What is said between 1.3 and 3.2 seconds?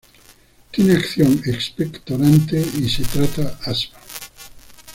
expectorante y se